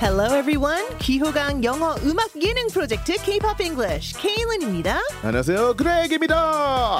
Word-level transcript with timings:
Hello 0.00 0.34
everyone. 0.36 0.82
귀호강 0.98 1.62
영어 1.64 1.94
음악 2.04 2.30
예능 2.42 2.66
프로젝트 2.68 3.14
K-pop 3.22 3.62
English 3.62 4.16
케일린입니다. 4.18 5.00
안녕하세요, 5.22 5.74
그렉입니다. 5.74 6.34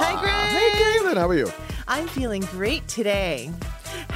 Hi, 0.01 0.15
Greg. 0.19 0.33
Hey, 0.33 0.71
Kaylin, 0.99 1.17
how 1.17 1.29
are 1.29 1.37
you? 1.37 1.51
I'm 1.87 2.07
feeling 2.07 2.45
great 2.51 2.87
today. 2.87 3.51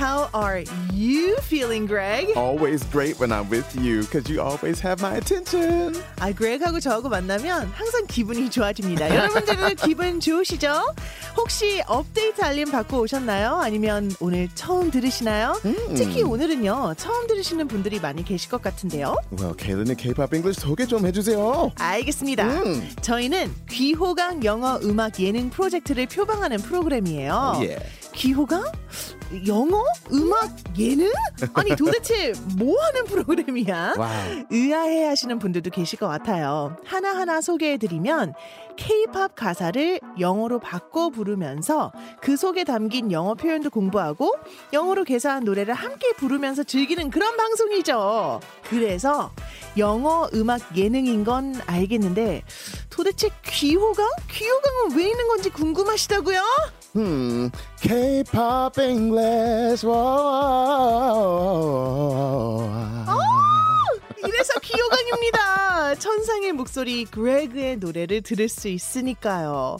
How 0.02 0.28
are 0.34 0.64
you 0.92 1.36
feeling, 1.42 1.86
Greg? 1.86 2.32
Always 2.34 2.82
great 2.90 3.20
when 3.20 3.30
I'm 3.30 3.48
with 3.48 3.70
you, 3.76 4.00
because 4.00 4.28
you 4.28 4.40
always 4.42 4.80
have 4.82 5.00
my 5.00 5.16
attention. 5.16 5.94
아, 6.18 6.32
그렉하고 6.32 6.80
저하고 6.80 7.08
만나면 7.08 7.70
항상 7.72 8.04
기분이 8.08 8.50
좋아집니다. 8.50 9.14
여러분들은 9.14 9.76
기분 9.86 10.18
좋으시죠? 10.18 10.92
혹시 11.36 11.82
업데이트 11.86 12.42
알림 12.42 12.72
받고 12.72 12.98
오셨나요? 12.98 13.60
아니면 13.62 14.10
오늘 14.18 14.48
처음 14.56 14.90
들으시나요? 14.90 15.60
특히 15.96 16.24
오늘은요, 16.24 16.94
처음 16.96 17.28
들으시는 17.28 17.68
분들이 17.68 18.00
많이 18.00 18.24
계실 18.24 18.50
것 18.50 18.60
같은데요. 18.60 19.14
Well, 19.38 19.54
Kaylin의 19.56 19.94
K-pop 19.98 20.34
English 20.34 20.60
소개 20.60 20.84
좀 20.84 21.06
해주세요. 21.06 21.70
알겠습니다. 21.76 22.44
음. 22.64 22.90
저희는 23.02 23.54
귀호강 23.70 24.42
영어 24.42 24.80
음악 24.82 25.20
예능 25.20 25.48
프로젝트를 25.48 26.06
표방하는 26.06 26.56
프로그램이에요. 26.58 27.60
예. 27.62 27.78
귀호강? 28.14 28.64
영어? 29.46 29.82
음악? 30.12 30.50
예능? 30.78 31.10
아니 31.54 31.74
도대체 31.74 32.32
뭐 32.58 32.78
하는 32.82 33.04
프로그램이야? 33.04 33.94
Wow. 33.96 34.44
의아해 34.50 35.04
하시는 35.06 35.38
분들도 35.38 35.70
계실 35.70 35.98
것 35.98 36.06
같아요. 36.06 36.76
하나하나 36.84 37.40
소개해 37.40 37.78
드리면 37.78 38.34
K-팝 38.76 39.34
가사를 39.34 40.00
영어로 40.18 40.58
바꿔 40.58 41.08
부르면서 41.10 41.92
그 42.20 42.36
속에 42.36 42.64
담긴 42.64 43.10
영어 43.10 43.34
표현도 43.34 43.70
공부하고 43.70 44.32
영어로 44.72 45.04
개사한 45.04 45.44
노래를 45.44 45.72
함께 45.74 46.12
부르면서 46.12 46.62
즐기는 46.62 47.10
그런 47.10 47.36
방송이죠. 47.36 48.40
그래서 48.68 49.32
영어 49.78 50.28
음악 50.34 50.76
예능인 50.76 51.24
건 51.24 51.54
알겠는데 51.66 52.42
도대체 52.90 53.30
귀호강? 53.46 54.06
귀호강은 54.30 54.96
왜 54.96 55.08
있는 55.08 55.26
건지 55.28 55.48
궁금하시다고요? 55.50 56.42
Hmm. 56.94 57.50
K-pop 57.80 58.78
English. 58.78 59.84
이래서 64.26 64.52
귀호강입니다. 64.60 65.94
천상의 65.96 66.52
목소리 66.52 67.04
그레그의 67.04 67.76
노래를 67.78 68.22
들을 68.22 68.48
수 68.48 68.68
있으니까요. 68.68 69.78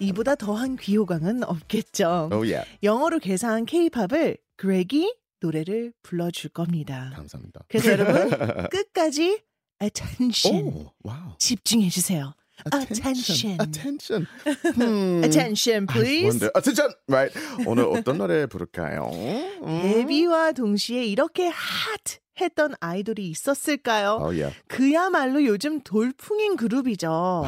이보다 0.00 0.34
더한 0.34 0.76
귀호강은 0.76 1.44
없겠죠. 1.44 2.28
Oh 2.32 2.42
yeah. 2.46 2.68
영어로 2.82 3.18
개사한 3.18 3.66
K-팝을 3.66 4.38
그렉이 4.56 5.14
노래를 5.40 5.92
불러줄 6.02 6.50
겁니다. 6.50 7.12
감사합니다. 7.16 7.60
그래서 7.68 7.90
여러분 7.92 8.30
끝까지 8.70 9.42
attention 9.82 10.66
Oh, 10.74 10.90
wow. 11.04 11.34
집중해 11.38 11.88
주세요. 11.88 12.34
Attention. 12.66 13.56
Attention. 13.60 14.26
Hmm. 14.74 15.22
Attention, 15.24 15.86
please. 15.86 16.42
Attention. 16.54 16.92
Right. 17.08 17.32
오늘 17.66 17.84
어떤 17.84 18.18
노래 18.18 18.46
부를까요? 18.46 19.10
음. 19.62 19.82
데뷔와 19.82 20.52
동시에 20.52 21.04
이렇게 21.04 21.48
핫 21.48 22.20
했던 22.40 22.74
아이돌이 22.80 23.28
있었을까요? 23.28 24.18
Oh 24.20 24.30
yeah. 24.34 24.56
그야말로 24.68 25.44
요즘 25.44 25.80
돌풍인 25.82 26.56
그룹이죠. 26.56 27.44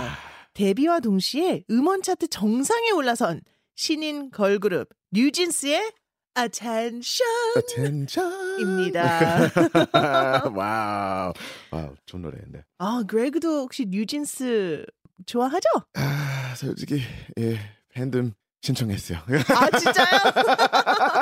데뷔와 0.55 1.01
동시에 1.01 1.65
음원 1.71 2.03
차트 2.03 2.29
정상에 2.29 2.91
올라선 2.91 3.41
신인 3.75 4.31
걸그룹 4.31 4.89
뉴진스의 5.13 5.93
Attention 6.39 7.29
Attention. 7.57 8.61
입니다. 8.61 9.51
Wow. 10.55 11.33
Wow. 11.71 11.95
좋은 12.07 12.23
노래인데. 12.23 12.65
아, 12.79 13.03
그레그도 13.07 13.61
혹시 13.63 13.87
뉴진스 13.87 14.85
좋아하죠? 15.27 15.69
아, 15.95 16.55
솔직히 16.57 17.03
예, 17.39 17.59
팬덤 17.93 18.35
신청했어요. 18.63 19.19
아, 19.49 19.79
진짜요? 19.79 20.07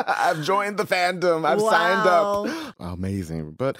I've 0.06 0.42
joined 0.44 0.76
the 0.76 0.84
fandom. 0.84 1.44
I've 1.46 1.60
signed 1.60 2.06
Wow. 2.06 2.46
up. 2.46 2.74
Amazing. 2.78 3.54
But 3.56 3.78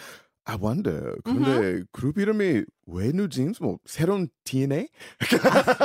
I 0.51 0.57
wonder. 0.61 1.15
근데 1.23 1.83
그룹 1.93 2.19
이름이 2.19 2.65
왜 2.87 3.13
뉴진스? 3.13 3.63
뭐 3.63 3.79
새로운 3.85 4.29
DNA? 4.43 4.89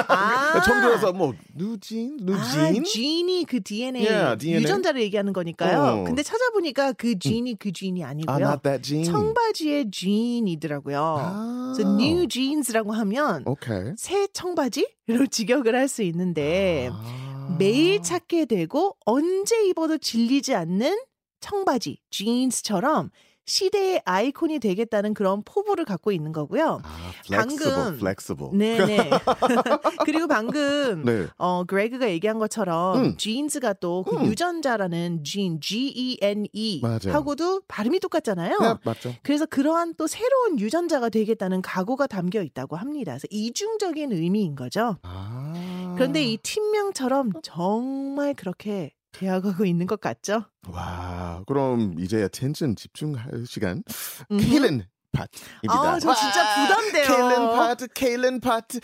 아. 0.08 0.62
처음 0.66 0.81
들어서 0.81 1.14
뭐 1.14 1.34
뉴진, 1.56 2.18
아, 2.31 2.70
뉴진? 2.72 2.84
진이 2.84 3.46
그 3.46 3.62
DNA, 3.62 4.08
Yeah, 4.08 4.38
DNA. 4.40 4.64
유전자를 4.64 5.02
얘기하는 5.03 5.34
거니까요. 5.34 6.02
어. 6.02 6.03
근데 6.03 6.24
찾아보니까 6.24 6.94
그 6.94 7.20
진이 7.20 7.56
그 7.59 7.72
진이 7.72 8.03
아, 8.03 8.09
아니고요. 8.09 8.38
not 8.38 8.64
that 8.64 8.81
gene. 8.81 9.06
청바지의 9.06 9.92
진이더라고요. 9.92 10.97
아. 11.20 11.74
그래서 11.76 11.90
new 12.00 12.28
jeans라고 12.28 12.92
하면 12.92 13.44
오케이. 13.46 13.94
새 13.97 14.28
청바지로 14.34 15.28
직역을 15.30 15.76
할 15.76 15.86
수 15.88 16.02
있는데 16.02 16.90
아. 16.92 17.56
매일 17.59 18.02
찾게 18.02 18.46
되고 18.46 18.97
언제 19.06 19.68
입어도 19.68 20.00
질리지 20.00 20.56
않는 20.56 20.97
청바지, 21.42 22.00
jeans처럼 22.09 23.12
시대의 23.46 24.02
아이콘이 24.06 24.60
되겠다는 24.60 25.14
그런 25.14 25.44
포부를 25.44 25.86
갖고 25.86 26.12
있는 26.12 26.32
거고요. 26.32 26.82
아, 26.84 27.12
flexible, 27.26 27.74
방금- 27.76 27.96
flexible. 27.96 28.58
네네. 28.58 29.10
그리고 30.06 30.28
방금 30.28 31.04
네. 31.06 31.28
어 31.38 31.64
그레그가 31.66 32.10
얘기한 32.10 32.40
것처럼 32.40 33.00
음. 33.00 33.18
jeans가 33.18 33.74
또그 33.74 34.16
음. 34.18 34.26
유전자라는 34.26 35.24
gene, 35.24 35.60
G-E-N-E 35.60 36.82
맞아요. 36.82 37.14
하고도 37.14 37.62
발음이 37.68 38.00
똑같잖아요. 38.00 38.58
네, 38.60 38.74
맞죠. 38.84 39.14
그래서 39.24 39.46
그러한 39.46 39.96
또 39.98 40.08
새로운 40.08 40.60
유전자가 40.60 41.10
되겠다는 41.10 41.62
각오가 41.62 42.08
담겨 42.08 42.42
있다고 42.42 42.76
합니다. 42.76 43.12
그래서 43.14 43.28
이중적인 43.30 44.12
의미인 44.12 44.56
거죠. 44.56 44.98
아. 45.04 45.94
그런데 45.96 46.24
이 46.24 46.38
팀명처럼 46.38 47.32
정말 47.44 48.34
그렇게 48.34 48.92
되어가고 49.16 49.66
있는 49.66 49.88
것 49.88 50.00
같죠? 50.02 50.46
와, 50.70 51.44
그럼 51.48 51.96
이제 52.00 52.18
attention 52.22 52.76
집중할 52.76 53.46
시간. 53.48 53.84
케일린 54.30 54.84
파트입니다. 55.12 55.74
아, 55.74 56.00
저 56.00 56.14
진짜 56.14 56.56
부담돼요. 56.56 57.06
케일린 57.08 57.50
파트, 57.56 57.88
케일린 57.94 58.40
파트. 58.42 58.80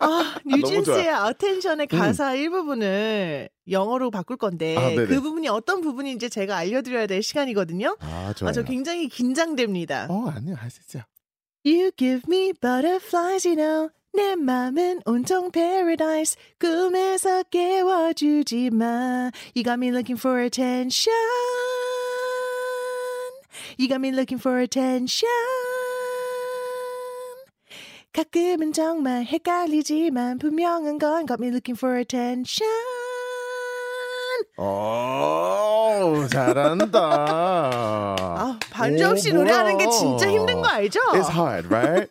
아, 0.00 0.38
뉴진스의 0.44 1.04
좋아요. 1.04 1.24
Attention의 1.26 1.86
가사 1.86 2.34
일부분을 2.34 3.48
영어로 3.70 4.10
바꿀 4.10 4.36
건데 4.38 4.76
아. 4.76 5.06
그 5.06 5.20
부분이 5.20 5.48
어떤 5.48 5.80
부분인지 5.80 6.30
제가 6.30 6.56
알려드려야 6.56 7.06
될 7.06 7.22
시간이거든요. 7.22 7.96
아, 8.00 8.32
좋아요. 8.34 8.50
아, 8.50 8.52
저 8.52 8.62
굉장히 8.64 9.08
긴장됩니다. 9.08 10.06
어, 10.10 10.30
아니요, 10.30 10.56
할수 10.58 10.80
있어요. 10.86 11.04
You 11.64 11.90
give 11.96 12.22
me 12.28 12.52
butterflies, 12.52 13.46
you 13.46 13.56
know. 13.56 13.90
내 14.12 14.34
맘은 14.36 15.02
온통 15.04 15.50
paradise. 15.52 16.36
꿈에서 16.58 17.42
깨워주지 17.44 18.70
마. 18.70 19.30
You 19.54 19.62
got 19.64 19.78
me 19.78 19.90
looking 19.90 20.18
for 20.18 20.42
attention. 20.42 21.14
You 23.78 23.88
got 23.88 24.00
me 24.00 24.10
looking 24.10 24.40
for 24.40 24.60
attention. 24.60 25.28
가끔은 28.12 28.72
정말 28.72 29.24
헷갈리지만 29.24 30.38
분명한 30.38 30.98
건 30.98 31.26
got 31.26 31.40
me 31.40 31.48
looking 31.50 31.76
for 31.78 31.98
attention. 31.98 32.68
오, 34.56 36.26
잘한다. 36.30 36.98
아, 37.00 38.58
반주 38.78 39.04
오, 39.04 39.08
없이 39.10 39.32
노래하는 39.32 39.76
게. 39.76 39.88
진짜 39.90 40.30
힘든 40.30 40.60
거 40.62 40.68
알죠? 40.68 41.00
It's 41.12 41.28
hard, 41.30 41.66
right? 41.68 42.06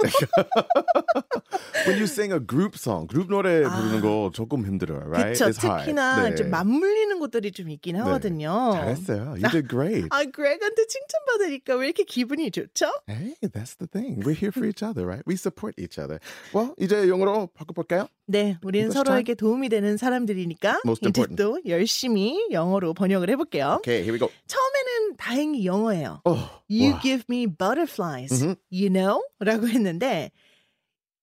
When 1.87 1.97
you 1.97 2.03
sing 2.03 2.33
a 2.33 2.39
group 2.39 2.75
song, 2.75 3.07
그룹 3.07 3.29
노래 3.29 3.63
부르는 3.63 4.01
거 4.01 4.31
조금 4.33 4.65
힘들어요, 4.65 5.07
right? 5.07 5.31
그쵸. 5.31 5.45
It's 5.49 5.63
hard. 5.63 5.85
특히나 5.85 6.29
네. 6.29 6.35
좀 6.35 6.49
맞물리는 6.49 7.19
것들이 7.19 7.51
좀 7.51 7.69
있긴 7.69 7.95
하거든요. 7.97 8.71
잘했어요. 8.73 9.35
You 9.39 9.49
did 9.49 9.67
great. 9.69 10.07
아, 10.11 10.23
그렉한테 10.25 10.85
칭찬받으니까 10.87 11.75
왜 11.75 11.85
이렇게 11.87 12.03
기분이 12.03 12.51
좋죠? 12.51 12.91
Hey, 13.07 13.35
that's 13.41 13.77
the 13.77 13.87
thing. 13.87 14.23
We're 14.25 14.35
here 14.35 14.51
for 14.51 14.67
each 14.67 14.83
other, 14.83 15.05
right? 15.07 15.23
We 15.25 15.35
support 15.35 15.75
each 15.79 15.97
other. 15.99 16.19
Well, 16.53 16.73
이제 16.77 17.07
영어로 17.07 17.47
바꿔볼까요? 17.53 18.07
네, 18.25 18.57
우리는 18.61 18.91
서로에게 18.91 19.35
도움이 19.35 19.69
되는 19.69 19.95
사람들이니까 19.95 20.81
이제. 20.99 21.25
또 21.37 21.59
열심히 21.65 22.37
영어로 22.51 22.93
번역을 22.93 23.29
해볼게요. 23.29 23.77
Okay, 23.79 24.01
here 24.03 24.11
we 24.11 24.19
go. 24.19 24.29
처음에는 24.47 25.15
다행히 25.17 25.65
영어예요. 25.65 26.21
Oh, 26.25 26.37
You 26.69 26.93
와. 26.93 27.01
give 27.01 27.23
me 27.29 27.47
butterflies, 27.47 28.43
음흠. 28.43 28.55
you 28.69 28.89
know? 28.89 29.23
라고 29.39 29.67
했는데 29.67 30.31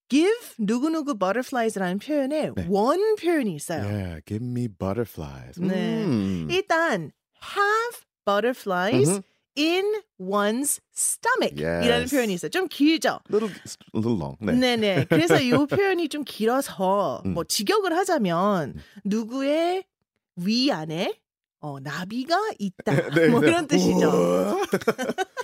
give 0.09 0.55
누구누구 0.59 1.19
butterflies라는 1.19 1.99
표현에 1.99 2.51
네. 2.55 2.67
원 2.69 2.99
표현이 3.17 3.55
있어요. 3.55 3.83
Yeah, 3.85 4.21
give 4.27 4.45
me 4.47 4.69
butterflies. 4.69 5.61
네. 5.61 6.05
음. 6.05 6.49
일단 6.51 7.13
have 7.43 8.05
butterflies 8.25 9.11
음흠. 9.11 9.23
in 9.57 10.03
one's 10.19 10.81
stomach 10.97 11.55
이라는 11.57 12.03
Yes. 12.09 12.11
표현이 12.15 12.35
있어요. 12.35 12.51
좀 12.51 12.67
길죠? 12.69 13.21
Little, 13.31 13.55
little 13.95 14.19
long. 14.19 14.37
네. 14.41 14.53
네네. 14.53 15.07
그래서 15.09 15.41
이 15.41 15.51
표현이 15.51 16.09
좀 16.09 16.25
길어서 16.25 17.23
음. 17.25 17.35
뭐 17.35 17.45
직역을 17.45 17.97
하자면 17.97 18.75
누구의 19.05 19.85
위 20.37 20.73
안에 20.73 21.21
어, 21.61 21.81
나비가 21.81 22.37
있다. 22.59 23.11
네, 23.15 23.29
뭐 23.29 23.41
네. 23.41 23.49
이런 23.49 23.67
뜻이죠. 23.67 24.61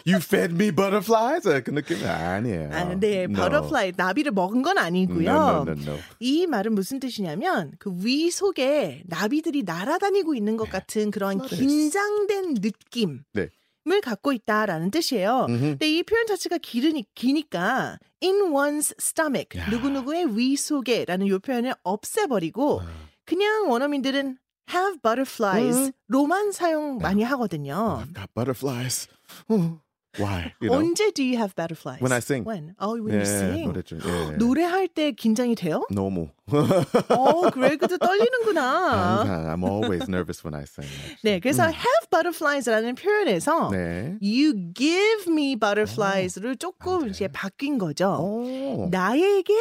You 0.06 0.16
fed 0.22 0.52
me 0.54 0.70
butterflies? 0.70 1.42
그 1.64 1.70
느낌이 1.70 2.04
아니에요. 2.04 2.70
아, 2.72 2.94
네, 2.94 3.24
No. 3.24 3.34
butterfly 3.36 3.92
나비를 3.96 4.32
먹은 4.32 4.62
건 4.62 4.78
아니고요. 4.78 5.30
No, 5.30 5.62
no, 5.62 5.72
no, 5.72 5.72
no. 5.72 5.98
이 6.20 6.46
말은 6.46 6.74
무슨 6.74 7.00
뜻이냐면 7.00 7.72
그 7.78 7.90
위 7.90 8.30
속에 8.30 9.02
나비들이 9.06 9.62
날아다니고 9.64 10.34
있는 10.34 10.56
것 10.56 10.70
같은 10.70 11.10
그런. 11.10 11.40
긴장된 11.42 12.54
느낌. 12.60 13.22
네. 13.32 13.48
을 13.88 14.00
갖고 14.02 14.32
있다라는 14.32 14.90
뜻이에요. 14.90 15.46
음흠. 15.48 15.60
근데 15.60 15.90
이 15.90 16.02
표현 16.02 16.26
자체가 16.26 16.58
기르니, 16.58 17.06
기니까 17.14 17.98
in 18.22 18.52
one's 18.52 18.94
stomach 19.00 19.58
야. 19.58 19.68
누구누구의 19.70 20.36
위 20.36 20.54
속에라는 20.54 21.26
이 21.26 21.38
표현을 21.38 21.74
없애버리고 21.82 22.82
아. 22.82 22.86
그냥 23.24 23.70
원어민들은 23.70 24.36
have 24.72 24.98
butterflies로만 25.02 26.52
사용 26.52 26.98
많이 26.98 27.22
하거든요. 27.22 28.04
I've 28.04 28.14
got 28.14 28.28
butterflies. 28.34 29.08
Oh, 29.48 29.80
Why? 30.18 30.52
You 30.60 30.70
know? 30.70 30.78
언제 30.78 31.12
do 31.14 31.22
you 31.22 31.36
have 31.38 31.54
butterflies? 31.54 32.00
When 32.00 32.10
I 32.12 32.18
sing. 32.20 32.44
When? 32.44 32.74
Oh, 32.80 32.96
when 33.00 33.14
예, 33.14 33.18
you 33.18 33.26
sing. 33.26 33.72
노래 33.72 33.82
중. 33.82 34.00
예. 34.00 34.36
노래할 34.38 34.88
때 34.88 35.12
긴장이 35.12 35.54
돼요? 35.54 35.86
너무. 35.90 36.28
어, 36.50 37.50
그레그도 37.50 37.98
떨리는구나. 37.98 39.18
항상 39.18 39.46
I'm 39.46 39.62
always 39.64 40.08
nervous 40.08 40.42
when 40.44 40.54
I 40.54 40.64
sing. 40.64 40.88
네, 41.22 41.38
그래서 41.38 41.62
have 41.64 42.10
butterflies라는 42.10 42.96
표현에서 42.96 43.70
네. 43.70 44.18
you 44.20 44.72
give 44.74 45.28
me 45.28 45.54
butterflies를 45.54 46.52
아, 46.52 46.54
조금 46.58 47.08
이제 47.08 47.28
바뀐 47.28 47.78
거죠. 47.78 48.18
오. 48.20 48.88
나에게 48.90 49.54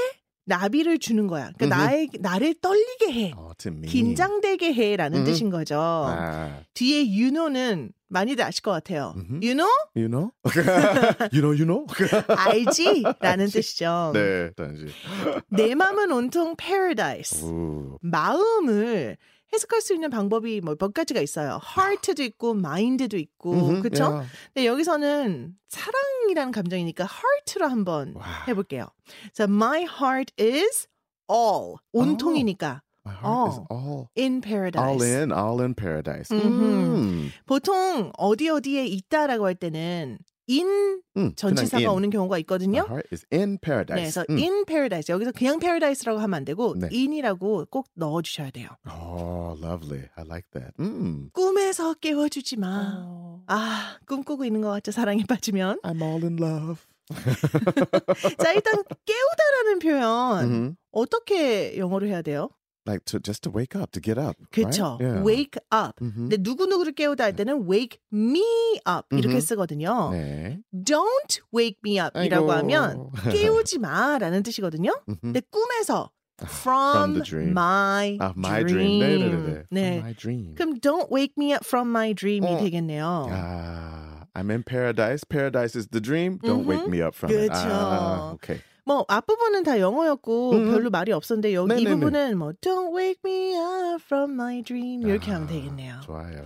나비를 0.45 0.97
주는 0.97 1.27
거야. 1.27 1.51
그러니까. 1.59 1.77
나의 1.77 2.09
나를 2.19 2.55
떨리게 2.59 3.11
해. 3.11 3.33
어. 3.37 3.51
긴장되게 3.85 4.73
해라는 4.73 5.19
음. 5.19 5.25
뜻인 5.25 5.51
거죠. 5.51 5.79
아, 5.79 6.61
뒤에 6.73 7.01
you 7.01 7.29
know는 7.31 7.91
많이들 8.09 8.43
아실 8.43 8.61
것 8.61 8.71
같아요. 8.71 9.13
음흠. 9.17 9.39
you 9.43 9.53
know? 9.55 9.69
you 9.95 10.07
know? 10.09 10.31
you 11.31 11.41
know, 11.41 11.53
you 11.53 11.65
know? 11.65 11.85
알지? 12.27 13.03
라는 13.21 13.47
뜻이죠. 13.47 14.11
네, 14.13 14.51
단지. 14.55 14.87
내 15.49 15.75
마음은 15.75 16.11
온통 16.11 16.55
paradise. 16.57 17.43
오. 17.43 17.97
마음을 18.01 19.17
해석할 19.53 19.81
수 19.81 19.93
있는 19.95 20.09
방법이 20.11 20.61
뭐 20.61 20.75
몇 20.75 20.93
가지가 20.93 21.21
있어요. 21.21 21.59
heart도 21.75 22.21
있고 22.23 22.51
mind도 22.51 23.17
있고 23.17 23.51
음흠, 23.53 23.81
그렇죠? 23.81 24.03
yeah. 24.05 24.31
근데 24.53 24.65
여기서는 24.67 25.55
사랑이라는 25.69 26.51
감정이니까 26.51 27.05
heart로 27.05 27.67
한번 27.67 28.13
와. 28.15 28.25
해볼게요. 28.47 28.87
So 29.35 29.45
my 29.45 29.83
heart 29.83 30.33
is 30.39 30.87
all 31.31 31.77
온통이니까 31.93 32.81
My 33.09 33.15
heart 33.15 33.51
is 33.53 33.59
all 33.69 33.89
all 33.89 34.09
in 34.15 34.41
paradise. 34.41 34.83
all 34.85 35.01
in, 35.01 35.31
all 35.31 35.61
in 35.61 35.73
paradise. 35.73 36.29
음. 36.31 37.31
보통 37.47 38.11
어디 38.17 38.49
어디에 38.49 38.85
있다라고 38.85 39.45
할 39.45 39.55
때는 39.55 40.19
in 40.47 41.01
음, 41.17 41.33
전치사가. 41.35 41.91
오는 41.91 42.09
경우가 42.09 42.35
My 42.35 42.41
있거든요. 42.41 42.85
heart 42.87 43.07
is 43.11 43.25
in 43.33 43.57
네, 43.57 43.57
paradise. 43.61 44.01
그래서 44.01 44.25
음. 44.29 44.37
in 44.37 44.65
paradise 44.65 45.11
여기서 45.13 45.31
그냥 45.31 45.59
paradise라고 45.59 46.19
하면 46.19 46.33
안 46.35 46.45
되고 46.45 46.75
네. 46.77 46.89
in이라고 46.91 47.65
꼭 47.69 47.87
넣어 47.95 48.21
주셔야 48.21 48.51
돼요. 48.51 48.69
Oh, 48.87 49.57
lovely. 49.59 50.09
I 50.15 50.25
like 50.25 50.49
that. 50.53 50.73
음. 50.79 51.29
꿈에서 51.33 51.93
깨워 51.95 52.29
주지 52.29 52.57
마. 52.57 53.41
아, 53.47 53.97
꿈꾸고 54.07 54.45
있는 54.45 54.61
것 54.61 54.69
같죠, 54.69 54.91
사랑에 54.91 55.23
빠지면. 55.27 55.79
I'm 55.83 56.01
all 56.01 56.23
in 56.23 56.37
love. 56.39 56.81
자, 58.37 58.53
일단 58.53 58.83
깨우다라는 59.05 59.79
표현 59.79 60.43
음. 60.45 60.75
어떻게 60.91 61.75
영어로 61.77 62.05
해야 62.05 62.21
돼요? 62.21 62.49
Like 62.88 63.06
to 63.06 63.18
just 63.18 63.42
to 63.44 63.50
wake 63.50 63.74
up, 63.74 63.92
to 63.92 64.00
get 64.00 64.18
up. 64.18 64.36
그쵸. 64.52 64.98
Right? 65.00 65.00
Yeah. 65.00 65.22
wake 65.24 65.56
up. 65.72 65.96
음흠. 66.02 66.28
근데 66.28 66.36
누구누구를 66.38 66.92
깨우다 66.92 67.24
할 67.24 67.32
때는 67.34 67.64
wake 67.66 67.98
me 68.12 68.44
up 68.86 69.08
이렇게 69.10 69.36
음흠. 69.36 69.40
쓰거든요. 69.40 70.10
네. 70.12 70.60
don't 70.70 71.40
wake 71.54 71.78
me 71.82 71.98
up 71.98 72.12
이라고 72.18 72.52
아이고. 72.52 72.60
하면 72.60 73.08
깨우지 73.32 73.78
마라는 73.78 74.42
뜻이거든요. 74.42 74.92
음흠. 75.08 75.18
근데 75.22 75.40
꿈에서 75.50 76.10
from, 76.44 77.14
the 77.14 77.22
dream. 77.22 77.52
my, 77.52 78.18
Ah, 78.20 78.34
my 78.36 78.62
dream. 78.64 79.00
dream. 79.00 79.32
네네네. 79.32 79.64
네. 79.70 79.96
My 80.00 80.12
dream. 80.12 80.54
그럼 80.54 80.78
don't 80.80 81.08
wake 81.10 81.32
me 81.38 81.54
up 81.54 81.64
from 81.64 81.88
my 81.88 82.12
dream이 82.12 82.44
어. 82.46 82.58
되겠네요. 82.58 83.28
Ah, 83.30 84.26
I'm 84.34 84.50
in 84.50 84.62
paradise. 84.62 85.24
Paradise 85.24 85.74
is 85.74 85.88
the 85.88 86.02
dream. 86.02 86.38
Don't 86.44 86.66
wake 86.66 86.84
음흠. 86.84 86.90
me 86.90 87.00
up 87.00 87.14
from 87.16 87.32
it. 87.32 87.48
그쵸. 87.50 87.64
Ah, 87.64 88.32
okay. 88.34 88.60
뭐 88.89 89.05
앞부분은 89.07 89.61
다 89.61 89.79
영어였고 89.79 90.51
음. 90.53 90.71
별로 90.71 90.89
말이 90.89 91.11
없었는데 91.11 91.53
여기 91.53 91.73
이 91.73 91.83
네네네. 91.83 91.93
부분은 91.93 92.37
뭐 92.39 92.53
Don't 92.53 92.97
wake 92.97 93.21
me 93.23 93.53
up 93.53 94.01
from 94.03 94.31
my 94.31 94.63
dream 94.63 95.03
이렇게 95.03 95.29
하면 95.29 95.47
되겠네요. 95.47 95.99
좋아요. 96.01 96.43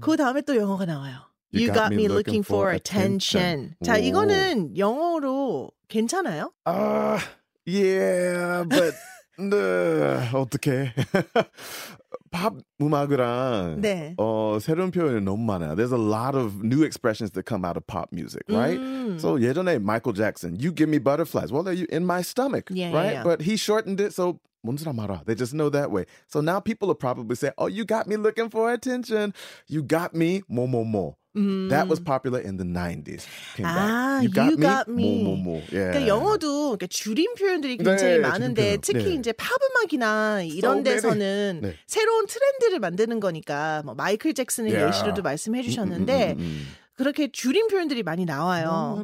그 0.00 0.16
다음에 0.16 0.40
또 0.40 0.56
영어가 0.56 0.84
나와요. 0.84 1.14
You, 1.54 1.72
got, 1.72 1.94
me 1.94 2.06
looking 2.06 2.44
for 2.44 2.74
attention. 2.74 3.76
자, 3.84 3.94
오. 3.94 3.98
이거는 3.98 4.76
영어로 4.76 5.70
괜찮아요? 5.86 6.50
Ah, 6.66 7.22
yeah, 7.64 8.64
but 8.68 8.92
네, 9.38 10.28
어떻게? 10.34 10.92
팝 12.35 12.53
음악이랑 12.81 13.81
네. 13.81 14.15
어 14.17 14.57
새로운 14.61 14.91
표현이 14.91 15.21
너무 15.21 15.43
많아요. 15.45 15.75
There's 15.75 15.93
a 15.93 15.97
lot 15.97 16.35
of 16.35 16.63
new 16.63 16.83
expressions 16.83 17.31
that 17.31 17.45
come 17.45 17.65
out 17.65 17.77
of 17.77 17.85
pop 17.87 18.09
music, 18.11 18.43
right? 18.49 18.79
음. 18.79 19.19
So 19.19 19.37
예전에 19.39 19.79
Michael 19.81 20.13
Jackson, 20.13 20.55
you 20.59 20.71
give 20.71 20.89
me 20.89 20.97
butterflies. 20.99 21.51
Well, 21.51 21.63
they're 21.63 21.85
in 21.89 22.05
my 22.05 22.21
stomach, 22.21 22.69
Yeah, 22.69 22.91
right? 22.91 23.05
yeah, 23.05 23.11
yeah. 23.19 23.23
But 23.23 23.41
he 23.41 23.55
shortened 23.55 23.99
it, 23.99 24.13
so 24.13 24.39
알아. 24.74 25.24
They 25.24 25.34
just 25.36 25.54
know 25.54 25.70
that 25.70 25.90
way. 25.90 26.04
So 26.26 26.40
now 26.40 26.60
people 26.60 26.88
will 26.88 26.98
probably 26.98 27.36
say, 27.36 27.50
"Oh, 27.56 27.68
you 27.68 27.84
got 27.86 28.06
me 28.06 28.16
looking 28.16 28.50
for 28.50 28.72
attention. 28.72 29.32
You 29.68 29.82
got 29.86 30.14
me 30.14 30.42
more, 30.48 30.66
more, 30.68 30.84
more." 30.84 31.14
음. 31.36 31.68
That 31.68 31.86
was 31.86 32.00
popular 32.00 32.40
in 32.40 32.56
the 32.56 32.64
90s. 32.64 33.28
Came 33.56 33.66
Ah, 33.68 33.76
back. 33.76 34.22
You 34.24 34.30
got 34.32 34.50
you 34.50 34.56
me, 34.56 34.62
got 34.62 34.88
me. 34.88 35.04
more, 35.04 35.36
more, 35.36 35.60
more. 35.60 35.62
Yeah. 35.68 35.92
그러니까 35.92 36.08
영어도 36.08 36.72
이렇게 36.72 36.86
줄임 36.88 37.34
표현들이 37.36 37.76
굉장히 37.76 38.16
네, 38.16 38.18
많은데 38.24 38.78
줄임 38.80 38.80
표현. 38.80 38.80
특히 38.80 39.04
네. 39.04 39.14
이제 39.20 39.32
팝 39.32 39.52
음악이나 39.60 40.40
이런 40.48 40.80
So. 40.80 40.84
데서는 40.84 41.60
네. 41.62 41.74
새로운 41.86 42.24
트렌드를 42.26 42.80
만드는 42.80 43.20
거니까 43.20 43.82
뭐 43.84 43.94
마이클 43.94 44.32
잭슨을 44.32 44.70
Yeah. 44.72 44.88
예시로도 44.96 45.20
말씀해 45.22 45.60
주셨는데 45.62 46.32
음, 46.32 46.38
음, 46.38 46.40
음, 46.40 46.44
음. 46.46 46.66
그렇게 46.96 47.30
줄임 47.30 47.68
표현들이 47.68 48.02
많이 48.02 48.24
나와요. 48.24 49.02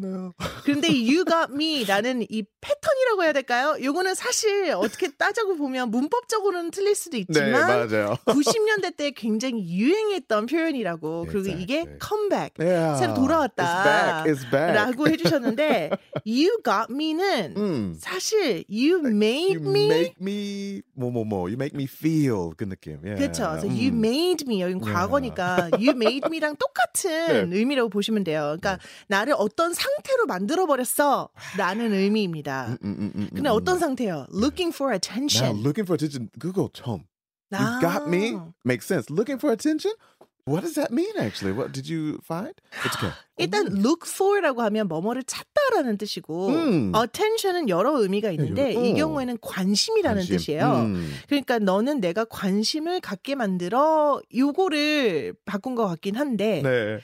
그런데 0.64 0.88
you 0.96 1.24
got 1.24 1.52
me라는 1.52 2.26
이 2.30 2.42
패턴이라고 2.60 3.22
해야 3.22 3.32
될까요? 3.32 3.76
요거는 3.82 4.14
사실 4.14 4.72
어떻게 4.72 5.10
따져고 5.10 5.56
보면 5.56 5.90
문법적으로는 5.90 6.70
틀릴 6.70 6.94
수도 6.94 7.16
네, 7.18 7.24
있지만 7.28 7.52
맞아요. 7.66 8.16
90년대 8.26 8.96
때 8.96 9.10
굉장히 9.10 9.68
유행했던 9.68 10.46
표현이라고 10.46 11.26
그리고 11.28 11.48
이게. 11.50 11.84
컴백 11.98 12.54
Yeah. 12.58 12.98
새로 12.98 13.12
It's 13.12 13.16
돌아왔다 13.16 13.84
back. 13.84 14.32
It's 14.32 14.50
back. 14.50 14.74
라고 14.74 15.08
해주셨는데 15.08 15.90
you 16.26 16.58
got 16.64 16.86
me는 16.90 17.54
음. 17.56 17.96
사실 17.98 18.64
you 18.70 19.00
made 19.06 19.56
You 19.56 19.68
me 19.70 19.86
make 19.86 20.14
me 20.20 20.82
뭐뭐뭐. 20.94 21.48
You 21.48 21.54
make 21.54 21.74
me 21.74 21.84
feel 21.84 22.52
그 22.56 22.64
느낌. 22.64 23.00
Yeah. 23.04 23.20
그렇죠. 23.20 23.50
그래서 23.50 23.66
you 23.68 23.90
음. 23.92 23.98
made 24.04 24.44
me 24.46 24.62
여긴 24.62 24.80
과거니까 24.80 25.70
you 25.78 25.90
made 25.90 26.22
me랑 26.30 26.56
똑같은 26.56 27.50
네. 27.50 27.62
의미라고 27.82 27.88
보시면 27.88 28.24
돼요. 28.24 28.56
그러니까 28.58 28.78
나를 29.08 29.34
어떤 29.36 29.74
상태로 29.74 30.26
만들어 30.26 30.66
버렸어라는 30.66 31.92
의미입니다. 31.92 32.78
음, 32.82 32.96
음, 32.98 33.12
음, 33.14 33.28
근데 33.34 33.48
음, 33.48 33.54
어떤 33.54 33.76
음. 33.76 33.80
상태예요? 33.80 34.26
Looking 34.32 34.74
for 34.74 34.92
Now 34.92 34.96
attention. 34.96 35.56
looking 35.62 35.84
for 35.86 35.94
attention. 35.94 36.30
그거 36.38 36.70
처음. 36.72 37.04
You 37.52 37.80
got 37.80 38.08
me 38.08 38.34
아. 38.34 38.52
makes 38.64 38.86
sense. 38.86 39.10
Looking 39.10 39.38
for 39.38 39.52
attention. 39.52 39.92
What 40.46 40.62
does 40.62 40.74
that 40.74 40.90
mean 40.90 41.12
actually? 41.18 41.52
What 41.52 41.72
did 41.72 41.86
you 41.86 42.18
find? 42.24 42.54
어떻게? 42.86 43.12
일단 43.42 43.66
look 43.66 44.08
for라고 44.08 44.62
하면 44.62 44.88
뭐뭐를 44.88 45.22
찾다라는 45.24 45.98
뜻이고 45.98 46.48
음. 46.48 46.92
attention은 46.96 47.68
여러 47.68 47.98
의미가 48.00 48.30
있는데 48.32 48.74
여러- 48.74 48.84
이 48.86 48.92
어. 48.92 48.94
경우에는 48.96 49.38
관심이라는 49.40 50.16
관심. 50.20 50.36
뜻이에요. 50.36 50.72
음. 50.86 51.10
그러니까 51.28 51.58
너는 51.58 52.00
내가 52.00 52.24
관심을 52.24 53.00
갖게 53.00 53.34
만들어 53.34 54.20
요거를 54.34 55.34
바꾼 55.44 55.74
것 55.74 55.86
같긴 55.86 56.16
한데 56.16 56.62
네. 56.62 56.98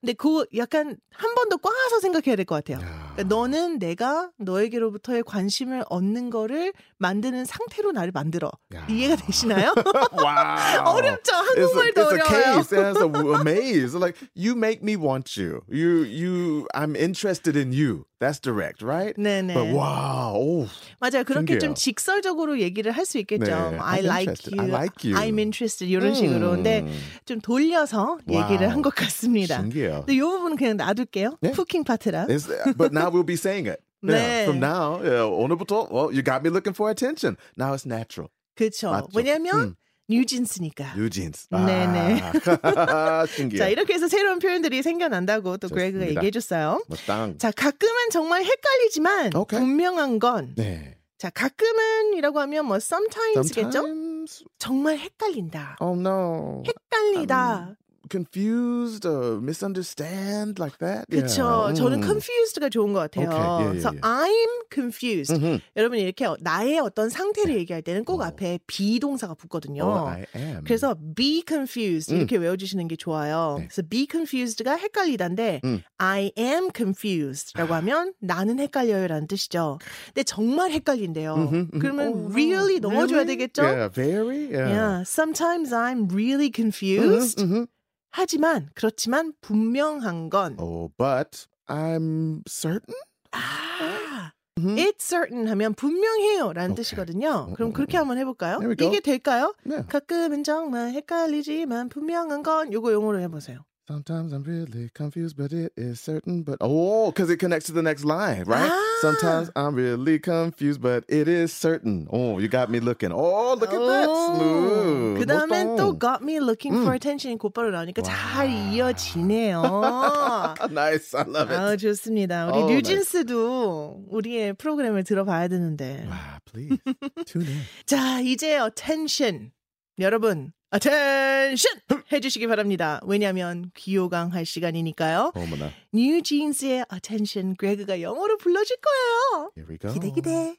근데 0.00 0.12
그 0.14 0.46
약간 0.56 0.96
한 1.14 1.34
번 1.34 1.48
더 1.50 1.56
꽈서 1.58 2.00
생각해야 2.00 2.36
될 2.36 2.46
것 2.46 2.54
같아요. 2.64 2.78
야. 2.84 3.12
그러니까 3.14 3.34
너는 3.34 3.78
내가 3.78 4.30
너에게로부터의 4.38 5.22
관심을 5.24 5.84
얻는 5.90 6.30
거를 6.30 6.72
만드는 6.98 7.44
상태로 7.44 7.92
나를 7.92 8.12
만들어. 8.12 8.50
야. 8.74 8.86
이해가 8.88 9.16
되시나요? 9.16 9.74
어렵죠? 10.86 11.32
It's 11.32 11.58
a, 11.58 11.62
한국말도 11.62 12.00
it's 12.00 12.12
a 12.12 12.20
어려워요. 12.20 12.54
case. 12.54 12.72
Yeah, 12.72 12.92
it's 12.92 13.00
a, 13.02 13.34
a 13.34 13.44
maze. 13.44 13.94
Like 13.94 14.16
you 14.34 14.54
make 14.56 14.82
me 14.82 14.96
want 14.96 15.36
you. 15.36 15.60
You 15.68 15.81
you. 15.81 16.67
I'm 16.73 16.95
interested 16.95 17.55
in 17.55 17.71
you. 17.73 18.05
That's 18.19 18.39
direct, 18.39 18.81
right? 18.81 19.15
네네. 19.17 19.53
But 19.53 19.67
wow. 19.73 20.33
Oh, 20.35 20.69
맞아요. 21.01 21.23
그렇게 21.23 21.57
좀 21.59 21.73
신기해요. 21.73 21.73
직설적으로 21.75 22.59
얘기를 22.59 22.91
할 22.91 23.05
수 23.05 23.17
있겠죠. 23.19 23.45
네. 23.45 23.77
I 23.79 24.01
I'm 24.01 24.05
like 24.05 24.27
interested. 24.27 24.53
you. 24.55 24.61
I 24.61 24.67
like 24.69 25.03
you. 25.03 25.15
I'm 25.15 25.39
interested. 25.39 25.87
이런 25.89 26.13
식으로. 26.13 26.51
근데 26.51 26.81
음. 26.81 26.91
좀 27.25 27.39
돌려서 27.41 28.17
얘기를 28.27 28.67
와우. 28.67 28.71
한 28.71 28.81
것 28.81 28.93
같습니다. 28.95 29.61
신기해요. 29.61 30.03
근데 30.05 30.13
이 30.15 30.19
부분은 30.19 30.57
그냥 30.57 30.77
놔둘게요. 30.77 31.37
네. 31.41 31.51
후킹 31.51 31.83
파트라. 31.83 32.27
It's, 32.27 32.47
but 32.77 32.91
now 32.93 33.09
we'll 33.09 33.23
be 33.25 33.35
saying 33.35 33.67
it. 33.67 33.79
네. 34.03 34.13
Yeah, 34.13 34.43
from 34.45 34.59
now, 34.59 35.01
yeah, 35.01 35.25
오늘부터, 35.25 35.89
well, 35.91 36.11
you 36.13 36.21
got 36.21 36.43
me 36.43 36.49
looking 36.51 36.73
for 36.73 36.89
attention. 36.91 37.35
Now 37.57 37.73
it's 37.73 37.85
natural. 37.85 38.29
그렇죠. 38.55 38.91
맞죠? 38.91 39.07
왜냐하면 39.15 39.55
음. 39.55 39.75
뉴진스니까. 40.12 40.94
뉴진스. 40.96 41.48
네네. 41.50 42.22
아, 42.62 43.24
신기해. 43.34 43.58
자, 43.58 43.68
이렇게 43.68 43.94
해서 43.94 44.08
새로운 44.08 44.38
표현들이 44.38 44.82
생겨난다고 44.82 45.56
또 45.58 45.68
그레그가. 45.68 46.06
얘기해줬어요. 46.08 46.82
뭐 46.88 46.96
땅. 47.06 47.36
자, 47.38 47.50
가끔은 47.50 48.10
정말 48.10 48.44
헷갈리지만 48.44 49.34
오케이. 49.36 49.58
분명한 49.58 50.18
건 50.18 50.54
네. 50.56 50.98
자, 51.18 51.30
가끔은이라고 51.30 52.40
하면 52.40 52.66
뭐 52.66 52.76
sometimes겠죠? 52.76 53.78
Sometimes. 53.78 54.44
정말 54.58 54.98
헷갈린다. 54.98 55.76
Oh 55.80 55.98
no. 55.98 56.62
헷갈리다. 56.66 57.74
Confused 58.10 59.06
or 59.06 59.40
misunderstand 59.40 60.58
like 60.58 60.78
that? 60.78 61.06
그렇죠. 61.10 61.42
Yeah. 61.70 61.74
저는 61.80 61.98
음. 61.98 62.02
confused가 62.02 62.68
좋은 62.68 62.92
것 62.92 63.00
같아요. 63.10 63.28
오케이. 63.28 63.38
예, 63.38 63.66
예, 63.66 63.68
그래서 63.70 63.90
예. 63.94 64.00
I'm 64.00 64.50
confused. 64.72 65.34
음흠. 65.34 65.58
여러분 65.76 65.98
이렇게 65.98 66.26
나의 66.40 66.78
어떤 66.80 67.08
상태를 67.08 67.56
얘기할 67.58 67.82
때는 67.82 68.04
꼭 68.04 68.20
어. 68.20 68.24
앞에 68.24 68.58
be 68.66 68.98
동사가 69.00 69.34
붙거든요. 69.34 69.82
Oh, 69.82 70.08
I 70.08 70.24
am. 70.36 70.64
그래서 70.64 70.94
be 71.16 71.42
confused 71.46 72.12
음. 72.12 72.18
이렇게 72.18 72.36
외워주시는 72.36 72.88
게 72.88 72.96
좋아요. 72.96 73.56
네. 73.58 73.66
그래서 73.68 73.82
be 73.88 74.06
confused가 74.10 74.76
헷갈리다인데 74.76 75.60
음. 75.64 75.82
I 75.98 76.32
am 76.38 76.70
confused라고 76.74 77.74
하면 77.74 78.12
나는 78.20 78.58
헷갈려요라는 78.58 79.26
뜻이죠. 79.28 79.78
근데 80.06 80.22
정말 80.24 80.70
헷갈린대요. 80.72 81.34
음흠. 81.34 81.78
그러면 81.78 82.08
Oh, 82.12 82.32
really 82.34 82.78
넣어줘야 82.80 83.22
really? 83.22 83.36
되겠죠? 83.36 83.62
Yeah, 83.62 83.88
very. 83.88 84.50
Yeah. 84.50 84.68
Yeah, 84.72 85.02
sometimes 85.04 85.72
I'm 85.72 86.08
really 86.12 86.50
confused. 86.52 87.38
Mhm, 87.38 87.48
mhm. 87.48 87.66
하지만 88.12 88.68
그렇지만 88.74 89.32
분명한 89.40 90.30
건 90.30 90.56
Oh, 90.60 90.92
but 90.96 91.46
I'm 91.66 92.42
certain. 92.48 92.94
아, 93.32 94.32
Mhm. 94.58 94.76
it's 94.76 95.00
certain 95.08 95.48
하면 95.48 95.72
분명해요라는 95.74 96.72
오케이. 96.72 96.84
뜻이거든요. 96.84 97.46
음, 97.48 97.54
그럼 97.54 97.70
음, 97.70 97.72
그렇게 97.72 97.96
음. 97.96 98.02
한번 98.02 98.18
해볼까요? 98.18 98.58
There 98.58 98.68
we 98.70 98.76
go. 98.76 98.88
이게 98.88 99.00
될까요? 99.00 99.54
Yeah. 99.64 99.88
가끔은 99.88 100.44
정말 100.44 100.90
헷갈리지만 100.92 101.88
분명한 101.88 102.42
건 102.42 102.72
요거 102.72 102.92
용어로 102.92 103.18
해보세요. 103.20 103.64
Sometimes 103.87 104.33
I'm 104.33 104.43
really 104.43 104.89
confused, 104.93 105.37
but 105.37 105.53
it 105.53 105.71
is 105.77 106.01
certain. 106.01 106.43
But 106.43 106.57
oh, 106.59 107.09
because 107.09 107.29
it 107.29 107.37
connects 107.37 107.67
to 107.67 107.71
the 107.71 107.81
next 107.81 108.03
line, 108.03 108.43
right? 108.43 108.67
Ah. 108.69 108.83
Sometimes 109.01 109.49
I'm 109.55 109.75
really 109.75 110.19
confused, 110.19 110.81
but 110.81 111.05
it 111.07 111.29
is 111.29 111.53
certain. 111.53 112.05
Oh, 112.11 112.37
you 112.37 112.49
got 112.49 112.69
me 112.69 112.81
looking. 112.81 113.13
Oh, 113.13 113.53
look 113.55 113.71
at 113.71 113.79
that. 113.79 114.09
Smooth. 114.35 115.19
그 115.19 115.25
다음엔 115.25 115.77
또 115.77 115.93
멋있다. 115.93 115.99
got 115.99 116.21
me 116.21 116.35
looking 116.41 116.75
for 116.81 116.91
음. 116.91 116.95
attention이 116.99 117.37
곧바로 117.37 117.71
나오니까 117.71 118.01
잘 118.01 118.47
와. 118.49 118.71
이어지네요. 118.73 119.61
nice. 120.69 121.13
I 121.15 121.23
love 121.25 121.49
it. 121.49 121.57
아, 121.57 121.77
좋습니다. 121.77 122.47
우리 122.47 122.57
Oh, 122.57 122.73
뉴진스도 122.73 124.03
우리의 124.09 124.53
프로그램을 124.55 125.05
들어봐야 125.05 125.47
되는데. 125.47 126.05
Wow, 126.09 126.39
please 126.43 126.77
tune 127.25 127.47
in. 127.47 127.61
자, 127.85 128.19
이제 128.19 128.59
attention. 128.59 129.51
여러분, 129.99 130.51
Attention! 130.74 131.80
해주시기 132.10 132.46
바랍니다. 132.46 133.00
왜냐하면 133.04 133.70
귀요강 133.74 134.32
할 134.32 134.44
시간이니까요. 134.44 135.32
어머나. 135.34 135.70
뉴진스의 135.92 136.86
attention, 136.92 137.56
그레그가 137.56 138.00
영어로 138.00 138.36
불러줄 138.38 138.76
거예요. 138.76 139.50
Here 139.56 139.68
we 139.68 139.78
go. 139.78 139.92
기대, 139.92 140.10
기대. 140.10 140.56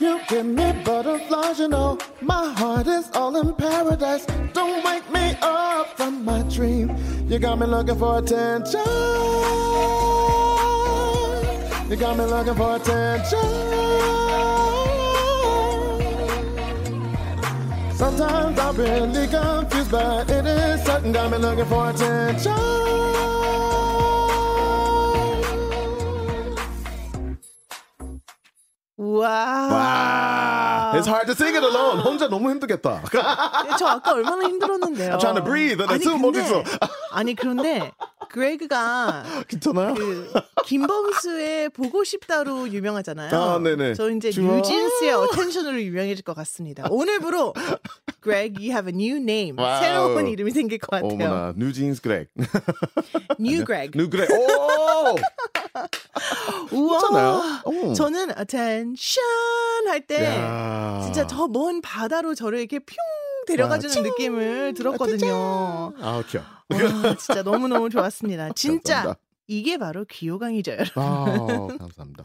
You 0.00 0.20
give 0.28 0.44
me 0.44 0.72
butterflies, 0.84 1.58
you 1.58 1.68
know. 1.68 1.98
My 2.20 2.52
heart 2.52 2.86
is 2.86 3.10
all 3.14 3.36
in 3.36 3.54
paradise. 3.54 4.26
Don't 4.52 4.84
wake 4.84 5.10
me 5.10 5.34
up 5.40 5.96
from 5.96 6.24
my 6.24 6.42
dream. 6.42 6.94
You 7.28 7.38
got 7.38 7.58
me 7.58 7.66
looking 7.66 7.96
for 7.98 8.18
attention. 8.18 8.80
You 11.88 11.96
got 11.96 12.16
me 12.16 12.24
looking 12.24 12.54
for 12.54 12.76
attention. 12.76 13.38
Sometimes 17.94 18.58
I'm 18.58 18.76
really 18.76 19.26
confused, 19.28 19.90
but 19.90 20.30
it 20.30 20.46
is 20.46 20.82
certain 20.84 21.12
got 21.12 21.30
me 21.30 21.38
looking 21.38 21.66
for 21.66 21.90
attention. 21.90 22.52
와. 28.96 30.92
It's 30.96 31.06
hard 31.06 31.26
to 31.26 31.34
sing 31.34 31.54
it 31.54 31.62
alone. 31.62 32.00
혼자 32.00 32.28
너무 32.28 32.50
힘들겠다. 32.50 33.02
저 33.78 33.86
아까 33.86 34.12
얼마나 34.12 34.44
힘들었는데요. 34.44 35.12
I'm 35.12 35.20
trying 35.20 35.36
to 35.36 35.42
breathe. 35.42 35.78
나 35.84 35.92
아니, 35.92 36.02
숨 36.02 36.22
근데, 36.22 36.26
못 36.26 36.36
쉬어. 36.36 36.62
아니, 37.12 37.34
그런데 37.34 37.92
그레그가 38.34 39.22
괜찮아요? 39.46 39.94
그 39.94 40.28
김범수의 40.66 41.68
보고 41.70 42.02
싶다로 42.02 42.68
유명하잖아요. 42.68 43.32
아, 43.40 43.58
네네. 43.60 43.94
저 43.94 44.10
이제 44.10 44.32
좋아. 44.32 44.56
뉴진스의 44.56 45.12
Attention으로 45.12 45.80
유명해질 45.80 46.24
것 46.24 46.34
같습니다. 46.34 46.84
오늘부로 46.90 47.54
Greg, 48.22 48.56
you 48.58 48.72
have 48.72 48.92
a 48.92 48.92
new 48.92 49.18
name. 49.22 49.62
Wow. 49.62 49.80
새로운 49.80 50.26
이름이 50.26 50.50
생길 50.50 50.78
것 50.78 50.90
같아요. 50.90 51.12
어머나, 51.14 51.52
뉴진스 51.56 52.02
그렉. 52.02 52.28
New 53.38 53.64
Greg. 53.64 53.92
New 53.96 54.10
Greg. 54.10 54.28
오! 54.32 55.14
우와. 56.74 56.98
괜찮아요? 57.00 57.42
오. 57.66 57.92
저는 57.94 58.30
attention 58.38 59.86
할때 59.88 60.24
야. 60.24 61.00
진짜 61.04 61.24
저 61.26 61.46
먼 61.46 61.80
바다로 61.82 62.34
저를 62.34 62.58
이렇게 62.58 62.78
뿅 62.80 62.86
데려가주는 63.46 63.96
와, 63.96 64.02
느낌을 64.02 64.74
들었거든요. 64.74 65.92
아, 66.00 66.22
귀여. 66.28 66.42
와, 66.70 67.16
진짜 67.16 67.42
너무너무 67.42 67.90
좋았습니다. 67.90 68.50
진짜. 68.54 69.16
이게 69.46 69.76
바로 69.76 70.04
귀호강이죠, 70.06 70.72
여러분. 70.72 70.92
아, 70.96 71.24
감사합니다. 71.78 72.24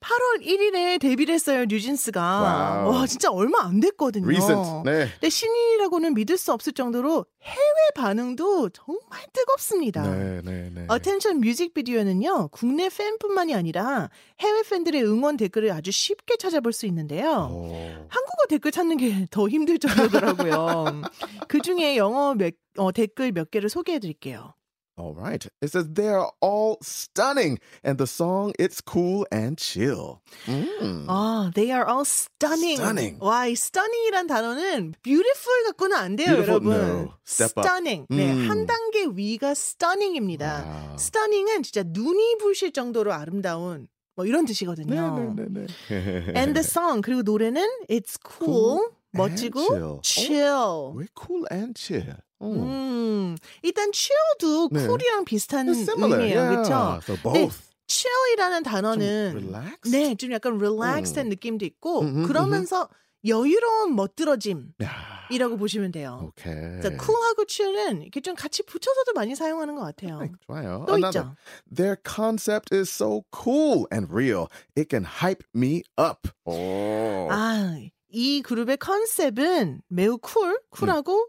8월 0.00 0.44
1일에 0.44 1.00
데뷔를 1.00 1.34
했어요, 1.34 1.64
뉴진스가. 1.68 2.20
Wow. 2.20 2.90
와, 2.90 3.06
진짜 3.06 3.30
얼마 3.30 3.62
안 3.62 3.78
됐거든요. 3.80 4.24
Recent. 4.26 4.82
네. 4.84 5.08
근데 5.12 5.28
신인이라고는 5.30 6.14
믿을 6.14 6.36
수 6.36 6.52
없을 6.52 6.72
정도로 6.72 7.26
해외 7.42 7.90
반응도 7.94 8.70
정말 8.70 9.20
뜨겁습니다. 9.32 10.02
네, 10.02 10.40
네, 10.44 10.70
네. 10.74 10.84
Attention 10.88 11.40
뮤직비디오는요, 11.40 12.48
국내 12.48 12.88
팬뿐만이 12.88 13.54
아니라 13.54 14.10
해외 14.40 14.62
팬들의 14.62 15.04
응원 15.04 15.36
댓글을 15.36 15.70
아주 15.70 15.92
쉽게 15.92 16.36
찾아볼 16.38 16.72
수 16.72 16.86
있는데요. 16.86 17.48
오. 17.52 17.72
한국어 18.08 18.46
댓글 18.48 18.72
찾는 18.72 18.96
게 18.96 19.26
더 19.30 19.48
힘들 19.48 19.78
정도더라고요. 19.78 21.02
그 21.48 21.60
중에 21.60 21.96
영어 21.96 22.34
몇, 22.34 22.54
어, 22.76 22.92
댓글 22.92 23.32
몇 23.32 23.50
개를 23.50 23.68
소개해 23.68 23.98
드릴게요. 23.98 24.54
All 24.98 25.14
right. 25.14 25.46
It 25.62 25.70
says 25.70 25.86
they're 25.94 26.26
all 26.40 26.76
stunning, 26.82 27.58
and 27.84 27.98
the 27.98 28.06
song 28.08 28.52
it's 28.58 28.80
cool 28.80 29.26
and 29.30 29.56
chill. 29.56 30.18
음. 30.48 31.06
아, 31.08 31.52
they 31.54 31.70
are 31.70 31.86
all 31.88 32.04
stunning. 32.04 32.76
Stunning. 32.82 33.18
와, 33.20 33.46
이 33.46 33.52
stunning이란 33.54 34.26
단어는 34.26 34.94
beautiful 35.02 35.64
갖고는 35.66 35.96
안 35.96 36.16
돼요, 36.16 36.34
Beautiful, 36.34 36.60
여러분. 36.66 36.72
no. 37.06 37.14
Step 37.24 37.52
up. 37.56 37.64
stunning. 37.64 38.06
네, 38.10 38.32
음. 38.32 38.50
한 38.50 38.66
단계 38.66 39.06
위가 39.14 39.52
stunning입니다. 39.52 40.64
Wow. 40.66 40.96
stunning은 40.98 41.62
진짜 41.62 41.84
눈이 41.86 42.38
부실 42.38 42.72
정도로 42.72 43.12
아름다운 43.12 43.86
뭐 44.16 44.26
이런 44.26 44.46
뜻이거든요. 44.46 45.34
네, 45.36 45.44
네, 45.48 45.66
네. 45.88 46.34
And 46.34 46.54
the 46.54 46.64
song 46.66 47.02
그리고 47.02 47.22
노래는 47.22 47.62
it's 47.88 48.18
cool, 48.18 48.78
Cool 48.82 48.90
멋지고 49.12 49.60
chill. 49.62 50.00
chill. 50.02 50.92
We're 50.96 51.06
cool 51.14 51.46
and 51.52 51.78
chill. 51.78 52.16
음. 52.42 52.62
음, 52.62 53.36
일단 53.62 53.90
chill도 53.92 54.68
네. 54.72 54.80
cool이랑 54.80 55.24
비슷한. 55.24 55.68
의미예요, 55.68 56.38
yeah. 56.38 56.56
그렇죠? 56.56 57.00
So 57.02 57.16
both. 57.22 57.58
chill이라는 57.88 58.62
좀 58.64 58.72
단어는 58.72 59.32
relaxed. 59.34 59.90
네, 59.90 60.14
좀 60.14 60.32
약간 60.32 60.56
relaxed한 60.58 61.28
느낌도 61.28 61.64
있고 61.64 62.00
음, 62.02 62.16
음, 62.18 62.26
그러면서 62.26 62.88
여유로운 63.26 63.96
멋들어짐이라고 63.96 64.74
야, 64.84 65.56
보시면 65.58 65.90
돼요. 65.90 66.30
okay. 66.30 66.80
자, 66.82 66.90
cool하고 67.04 67.46
chill은 67.46 68.02
이렇게 68.02 68.20
좀 68.20 68.36
같이 68.36 68.62
붙여서도 68.62 69.12
많이 69.14 69.34
사용하는 69.34 69.74
것 69.74 69.82
같아요. 69.82 70.20
네, 70.20 70.30
좋아요. 70.46 70.84
또 70.86 70.94
Another. 70.94 71.24
있죠. 71.26 71.34
Their 71.74 71.96
concept 72.04 72.72
is 72.72 72.88
so 72.88 73.22
cool 73.34 73.86
and 73.92 74.12
real. 74.12 74.46
It 74.76 74.88
can 74.88 75.04
hype 75.04 75.42
me 75.54 75.82
up. 75.98 76.30
오. 76.44 77.28
아, 77.30 77.76
이 78.10 78.40
그룹의 78.42 78.76
컨셉은 78.76 79.82
매우 79.88 80.18
쿨, 80.18 80.60
쿨하고 80.70 81.26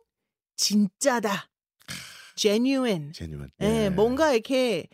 진짜다. 0.60 1.48
genuine. 2.36 3.12
genuine. 3.14 3.50
예, 3.62 3.90
뭔가 3.90 4.34
이렇게 4.34 4.88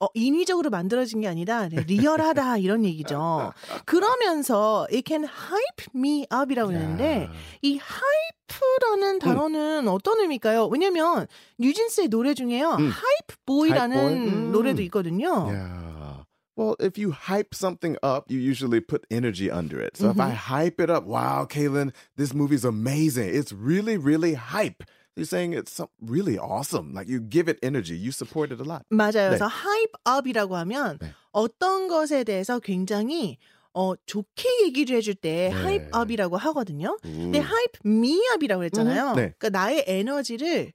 어, 0.00 0.06
인위적으로 0.14 0.68
만들어진 0.68 1.20
게 1.20 1.28
아니라 1.28 1.68
네, 1.68 1.84
리얼하다 1.84 2.58
이런 2.58 2.84
얘기죠. 2.84 3.52
그러면서 3.86 4.86
it 4.90 5.04
can 5.06 5.24
hype 5.24 5.86
me 5.94 6.26
up이라고 6.32 6.72
했는데 6.72 7.28
이 7.62 7.78
hype라는 7.78 9.20
단어는 9.20 9.86
어떤 9.86 10.18
의미일까요? 10.18 10.66
왜냐면 10.66 11.28
뉴진스의 11.60 12.08
노래 12.08 12.34
중에요. 12.34 12.70
음. 12.80 12.90
hype 12.90 13.36
boy라는 13.46 13.96
Hype 13.96 14.24
boy? 14.24 14.34
음. 14.34 14.52
노래도 14.52 14.82
있거든요. 14.82 15.46
Yeah. 15.46 16.24
Well, 16.56 16.76
if 16.80 16.98
you 16.98 17.12
hype 17.12 17.54
something 17.54 17.96
up, 18.02 18.28
you 18.28 18.38
usually 18.38 18.80
put 18.80 19.06
energy 19.10 19.50
under 19.50 19.80
it. 19.80 19.96
So 19.96 20.10
if 20.10 20.20
I 20.20 20.30
hype 20.30 20.80
it 20.82 20.90
up, 20.90 21.04
wow, 21.04 21.46
Kaylin, 21.48 21.92
this 22.16 22.34
movie's 22.34 22.64
amazing. 22.64 23.30
It's 23.34 23.52
really, 23.52 23.96
really 23.96 24.34
hype. 24.34 24.84
You're 25.14 25.26
saying 25.26 25.52
it's 25.52 25.80
really 26.00 26.38
awesome. 26.38 26.94
Like 26.94 27.08
you 27.08 27.20
give 27.20 27.48
it 27.48 27.58
energy. 27.62 27.96
You 27.96 28.12
support 28.12 28.50
it 28.50 28.60
a 28.60 28.64
lot. 28.64 28.84
맞아요. 28.90 29.30
네. 29.30 29.36
그래서 29.36 29.46
hype 29.46 29.92
up이라고 30.06 30.56
하면 30.56 30.98
네. 31.00 31.12
어떤 31.32 31.86
것에 31.88 32.24
대해서 32.24 32.58
굉장히 32.60 33.36
어, 33.74 33.94
좋게 34.06 34.64
얘기를 34.64 34.96
해줄 34.96 35.14
때 35.14 35.50
네. 35.52 35.60
hype 35.60 35.90
up이라고 35.94 36.36
하거든요. 36.36 36.96
근데 37.02 37.38
Ooh. 37.38 37.46
hype 37.46 37.80
me 37.84 38.18
up이라고 38.34 38.64
했잖아요. 38.64 39.10
음, 39.10 39.16
네. 39.16 39.34
그러니까 39.38 39.50
나의 39.50 39.84
에너지를 39.86 40.72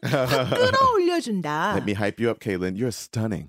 끌어올려준다. 0.00 1.74
Let 1.74 1.84
me 1.84 1.94
hype 1.94 2.22
you 2.22 2.30
up, 2.30 2.40
Caitlin. 2.40 2.76
You're 2.76 2.92
stunning. 2.92 3.48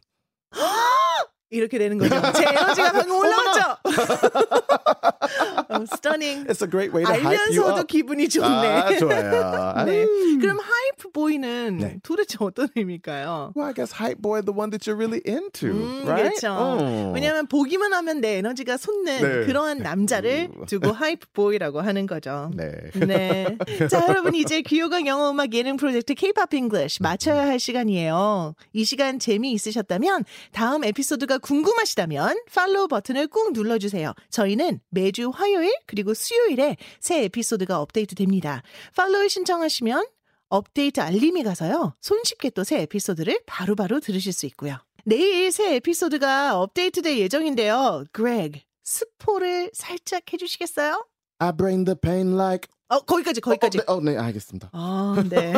이렇게 1.54 1.78
되는 1.78 1.98
거죠. 1.98 2.16
제 2.34 2.44
에너지가 2.48 2.92
방금 2.92 3.16
올라왔죠. 3.18 3.78
어, 5.70 5.84
stunning. 5.94 6.46
It's 6.48 6.62
a 6.62 6.68
great 6.70 6.94
way 6.94 7.04
to 7.04 7.12
hype 7.14 7.26
알면서도. 7.26 7.84
기분이 7.88 8.28
좋네. 8.30 8.48
아, 8.48 8.98
좋아요. 8.98 9.74
네. 9.86 10.04
음. 10.04 10.40
그럼 10.40 10.58
하이프 10.60 11.10
보이는 11.12 11.78
네. 11.78 11.98
도대체 12.04 12.38
어떤 12.40 12.68
의미일까요? 12.76 13.54
Well, 13.56 13.68
I 13.68 13.74
guess 13.74 13.94
hype 13.94 14.22
boy, 14.22 14.42
the 14.42 14.54
one 14.54 14.70
that 14.72 14.86
you're 14.86 14.98
really 14.98 15.22
into, 15.26 15.70
음, 15.72 16.04
right? 16.06 16.34
그렇죠. 16.36 16.54
Oh. 16.54 17.14
왜냐하면 17.14 17.48
보기만 17.48 17.94
하면 17.94 18.22
내 18.22 18.38
에너지가 18.38 18.78
솟는 18.78 19.22
네. 19.22 19.46
그러한 19.46 19.80
남자를 19.80 20.50
음. 20.56 20.66
두고 20.66 20.92
하이프 20.92 21.28
보이라고 21.34 21.82
하는 21.82 22.06
거죠. 22.08 22.52
네. 22.54 22.72
네. 22.94 23.58
자, 23.90 24.06
여러분 24.08 24.36
이제 24.36 24.62
귀호강 24.62 25.08
영어 25.08 25.32
음악 25.32 25.54
예능 25.54 25.78
프로젝트 25.78 26.14
K-pop 26.14 26.56
English 26.56 27.02
마쳐야 27.02 27.48
할 27.48 27.60
시간이에요. 27.60 28.56
이 28.74 28.84
시간 28.84 29.20
재미 29.20 29.52
있으셨다면 29.54 30.26
다음 30.52 30.84
에피소드가 30.84 31.40
궁금하시다면 31.44 32.44
팔로우 32.52 32.88
버튼을 32.88 33.28
꾹 33.28 33.52
눌러주세요. 33.54 34.14
저희는 34.32 34.80
매주 34.90 35.30
화요일 35.30 35.72
그리고 35.86 36.14
수요일에 36.14 36.78
새 37.00 37.24
에피소드가 37.26 37.80
업데이트 37.80 38.16
됩니다. 38.16 38.64
팔로우 38.96 39.28
신청하시면 39.30 40.06
업데이트 40.50 41.02
알림이 41.02 41.44
가서요. 41.44 41.96
손쉽게 42.02 42.52
또 42.52 42.64
새 42.64 42.82
에피소드를 42.82 43.42
바로바로 43.46 44.00
들으실 44.00 44.32
수 44.34 44.46
있고요. 44.48 44.78
내일 45.06 45.52
새 45.52 45.76
에피소드가 45.76 46.58
업데이트 46.60 47.02
될 47.02 47.18
예정인데요. 47.20 48.06
그렉, 48.14 48.62
스포를 48.84 49.70
살짝 49.74 50.24
해주시겠어요? 50.32 51.06
I 51.40 51.52
bring 51.52 51.86
the 51.86 51.96
pain 52.00 52.36
like. 52.36 52.70
어, 52.94 53.00
거기까지, 53.02 53.42
거기까지. 53.42 53.80
어, 53.88 54.00
네, 54.02 54.12
어, 54.12 54.14
네, 54.14 54.18
알겠습니다. 54.18 54.70
아, 54.72 55.16
네. 55.30 55.54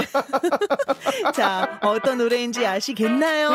자, 1.35 1.79
어떤 1.81 2.17
노래인지 2.17 2.65
아시겠나요? 2.65 3.49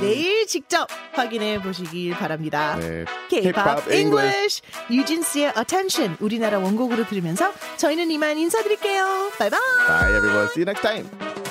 내일 0.00 0.46
직접 0.46 0.88
확인해 1.12 1.62
보시길 1.62 2.12
바랍니다. 2.12 2.76
네. 2.80 3.04
K-pop 3.30 3.92
English, 3.92 4.62
유진 4.90 5.22
씨의 5.22 5.52
Attention 5.56 6.16
우리나라 6.20 6.58
원곡으로 6.58 7.06
들으면서 7.06 7.52
저희는 7.76 8.10
이만 8.10 8.38
인사드릴게요. 8.38 9.30
바이바이. 9.38 9.60
Bye, 9.86 10.16
everyone. 10.16 10.48
See 10.50 10.62
you 10.62 10.66
next 10.66 10.82
time. 10.82 11.45